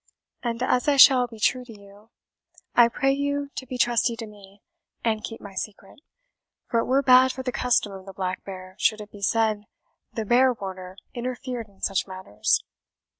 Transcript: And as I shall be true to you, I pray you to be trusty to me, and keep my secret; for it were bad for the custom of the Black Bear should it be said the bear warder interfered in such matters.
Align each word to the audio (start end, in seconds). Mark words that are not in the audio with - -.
And 0.41 0.63
as 0.63 0.87
I 0.87 0.97
shall 0.97 1.27
be 1.27 1.39
true 1.39 1.63
to 1.63 1.79
you, 1.79 2.09
I 2.73 2.87
pray 2.87 3.11
you 3.11 3.49
to 3.55 3.67
be 3.67 3.77
trusty 3.77 4.15
to 4.15 4.25
me, 4.25 4.63
and 5.03 5.23
keep 5.23 5.39
my 5.39 5.53
secret; 5.53 5.99
for 6.71 6.79
it 6.79 6.85
were 6.85 7.03
bad 7.03 7.31
for 7.31 7.43
the 7.43 7.51
custom 7.51 7.91
of 7.91 8.07
the 8.07 8.13
Black 8.13 8.43
Bear 8.43 8.75
should 8.79 8.99
it 8.99 9.11
be 9.11 9.21
said 9.21 9.65
the 10.11 10.25
bear 10.25 10.53
warder 10.53 10.97
interfered 11.13 11.67
in 11.67 11.81
such 11.81 12.07
matters. 12.07 12.63